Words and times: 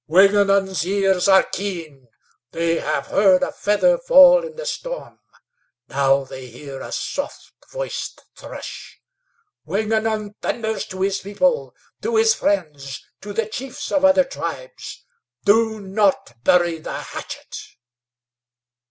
"Wingenund's 0.07 0.83
ears 0.87 1.27
are 1.27 1.43
keen; 1.43 2.07
they 2.53 2.79
have 2.79 3.05
heard 3.05 3.43
a 3.43 3.51
feather 3.51 3.99
fall 3.99 4.43
in 4.43 4.55
the 4.55 4.65
storm; 4.65 5.19
now 5.89 6.23
they 6.23 6.47
hear 6.47 6.81
a 6.81 6.91
soft 6.91 7.51
voiced 7.71 8.23
thrush. 8.35 8.99
Wingenund 9.63 10.33
thunders 10.41 10.87
to 10.87 11.01
his 11.01 11.19
people, 11.19 11.75
to 12.01 12.15
his 12.15 12.33
friends, 12.33 13.05
to 13.21 13.31
the 13.31 13.45
chiefs 13.45 13.91
of 13.91 14.03
other 14.03 14.23
tribes: 14.23 15.05
'Do 15.45 15.79
not 15.79 16.33
bury 16.43 16.79
the 16.79 16.93
hatchet!' 16.97 17.77